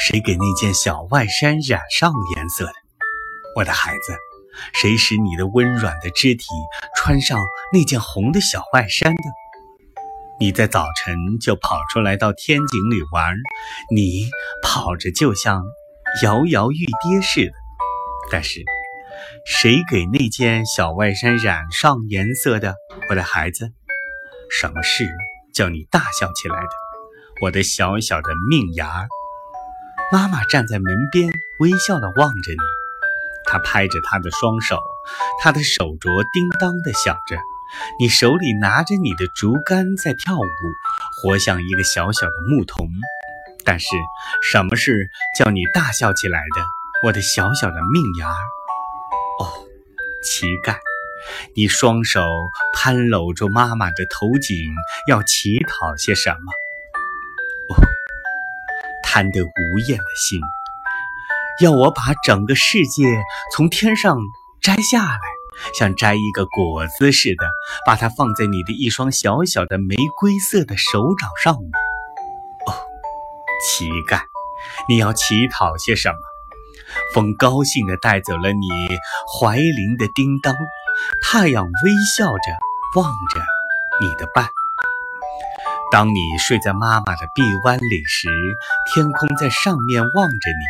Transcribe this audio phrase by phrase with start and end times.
[0.00, 2.72] 谁给那件小外衫染上颜色的？
[3.54, 4.16] 我的孩子，
[4.72, 6.46] 谁使你的温软的肢体
[6.96, 7.38] 穿上
[7.70, 9.22] 那件红的小外衫的？
[10.40, 13.36] 你在早晨就跑出来到天井里玩，
[13.94, 14.26] 你
[14.62, 15.62] 跑着就像
[16.22, 17.52] 摇摇欲跌似的。
[18.32, 18.62] 但是，
[19.44, 22.74] 谁给那件小外衫染上颜色的？
[23.10, 23.70] 我的孩子，
[24.50, 25.06] 什么事
[25.52, 26.70] 叫你大笑起来的？
[27.42, 29.06] 我的小小的命芽。
[30.12, 32.58] 妈妈站在门边，微笑地望着你。
[33.44, 34.80] 她拍着她的双手，
[35.40, 37.38] 她的手镯叮当地响着。
[38.00, 40.42] 你手里拿着你的竹竿在跳舞，
[41.22, 42.88] 活像一个小小的牧童。
[43.64, 43.86] 但是，
[44.42, 46.64] 什么事叫你大笑起来的，
[47.04, 48.42] 我的小小的命芽儿？
[49.38, 49.46] 哦，
[50.24, 50.76] 乞丐，
[51.54, 52.20] 你双手
[52.74, 54.56] 攀搂住妈妈的头颈，
[55.06, 56.52] 要乞讨些什么？
[59.12, 60.40] 贪得无厌的心，
[61.60, 63.02] 要我把整个世界
[63.52, 64.16] 从天上
[64.62, 65.18] 摘下来，
[65.76, 67.44] 像摘一个果子似的，
[67.84, 71.70] 把它放在你的一双小小的玫瑰色的手掌上吗？
[72.68, 72.72] 哦，
[73.66, 74.22] 乞丐，
[74.88, 76.16] 你要乞讨些什么？
[77.12, 78.68] 风高兴地带走了你
[79.34, 80.54] 怀铃的叮当，
[81.24, 82.42] 太阳微笑着
[82.94, 83.40] 望着
[84.00, 84.46] 你的伴。
[85.92, 88.28] 当你睡在妈妈的臂弯里时，
[88.94, 90.64] 天空在上面望着你，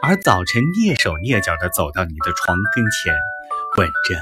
[0.00, 3.12] 而早晨蹑手蹑脚地走到你的床跟前，
[3.76, 4.14] 吻着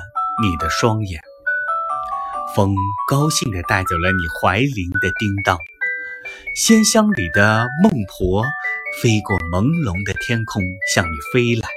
[0.43, 1.21] 你的双眼。
[2.57, 2.75] 风
[3.07, 5.59] 高兴地带走了你怀铃的叮当，
[6.57, 8.43] 仙乡里的孟婆
[9.03, 10.63] 飞过朦胧的天空
[10.95, 11.69] 向你飞来，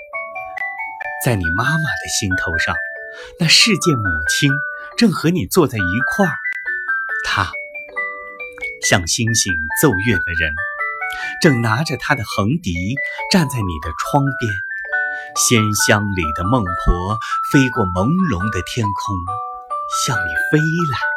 [1.25, 2.73] 在你妈妈的心头上，
[3.39, 4.49] 那世界母亲
[4.97, 6.33] 正和你坐在一块儿，
[7.25, 7.51] 她。
[8.83, 10.53] 向星星奏乐的人，
[11.41, 12.95] 正拿着他的横笛
[13.31, 14.53] 站在你的窗边。
[15.35, 17.17] 仙乡里的孟婆
[17.51, 19.15] 飞过朦胧的天空，
[20.05, 20.59] 向你飞
[20.91, 21.12] 来。